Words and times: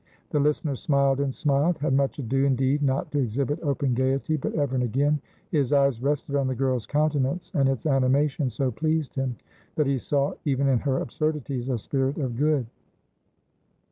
The 0.31 0.39
listener 0.39 0.75
smiled 0.75 1.19
and 1.19 1.31
smiled; 1.31 1.77
had 1.77 1.93
much 1.93 2.17
ado, 2.17 2.43
indeed, 2.43 2.81
not 2.81 3.11
to 3.11 3.19
exhibit 3.19 3.59
open 3.61 3.93
gaiety; 3.93 4.35
but 4.35 4.51
ever 4.55 4.73
and 4.73 4.83
again 4.83 5.21
his 5.51 5.71
eyes 5.73 6.01
rested 6.01 6.35
on 6.35 6.47
the 6.47 6.55
girl's 6.55 6.87
countenance, 6.87 7.51
and 7.53 7.69
its 7.69 7.85
animation 7.85 8.49
so 8.49 8.71
pleased 8.71 9.13
him 9.13 9.35
that 9.75 9.85
he 9.85 9.99
saw 9.99 10.33
even 10.43 10.67
in 10.67 10.79
her 10.79 10.97
absurdities 10.97 11.69
a 11.69 11.77
spirit 11.77 12.17
of 12.17 12.35
good. 12.35 12.65